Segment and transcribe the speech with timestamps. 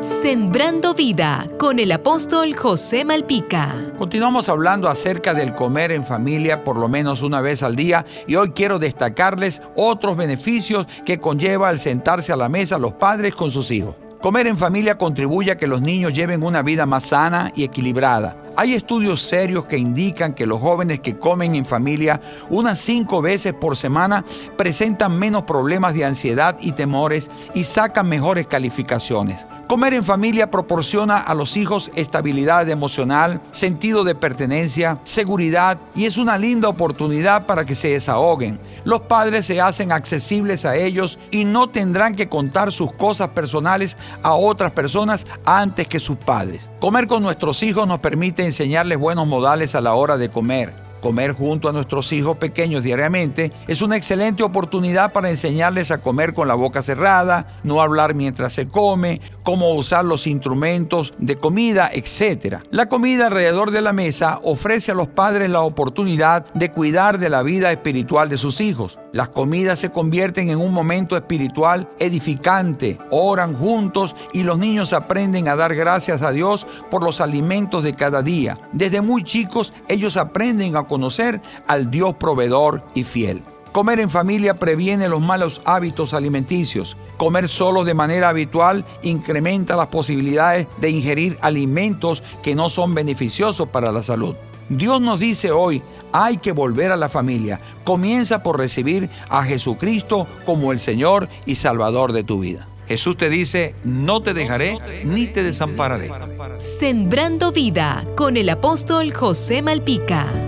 [0.00, 3.92] Sembrando vida con el apóstol José Malpica.
[3.98, 8.36] Continuamos hablando acerca del comer en familia por lo menos una vez al día y
[8.36, 13.50] hoy quiero destacarles otros beneficios que conlleva el sentarse a la mesa los padres con
[13.50, 13.96] sus hijos.
[14.22, 18.36] Comer en familia contribuye a que los niños lleven una vida más sana y equilibrada.
[18.56, 22.20] Hay estudios serios que indican que los jóvenes que comen en familia
[22.50, 24.24] unas cinco veces por semana
[24.56, 29.44] presentan menos problemas de ansiedad y temores y sacan mejores calificaciones.
[29.68, 36.16] Comer en familia proporciona a los hijos estabilidad emocional, sentido de pertenencia, seguridad y es
[36.16, 38.58] una linda oportunidad para que se desahoguen.
[38.84, 43.98] Los padres se hacen accesibles a ellos y no tendrán que contar sus cosas personales
[44.22, 46.70] a otras personas antes que sus padres.
[46.80, 51.32] Comer con nuestros hijos nos permite enseñarles buenos modales a la hora de comer Comer
[51.32, 56.48] junto a nuestros hijos pequeños diariamente es una excelente oportunidad para enseñarles a comer con
[56.48, 62.56] la boca cerrada, no hablar mientras se come, cómo usar los instrumentos de comida, etc.
[62.70, 67.30] La comida alrededor de la mesa ofrece a los padres la oportunidad de cuidar de
[67.30, 68.98] la vida espiritual de sus hijos.
[69.10, 75.48] Las comidas se convierten en un momento espiritual edificante, oran juntos y los niños aprenden
[75.48, 78.58] a dar gracias a Dios por los alimentos de cada día.
[78.74, 83.40] Desde muy chicos ellos aprenden a conocer al Dios proveedor y fiel.
[83.70, 86.96] Comer en familia previene los malos hábitos alimenticios.
[87.16, 93.68] Comer solo de manera habitual incrementa las posibilidades de ingerir alimentos que no son beneficiosos
[93.68, 94.34] para la salud.
[94.68, 97.60] Dios nos dice hoy, hay que volver a la familia.
[97.84, 102.66] Comienza por recibir a Jesucristo como el Señor y Salvador de tu vida.
[102.88, 106.10] Jesús te dice, no te dejaré ni te desampararé.
[106.58, 110.47] Sembrando vida con el apóstol José Malpica.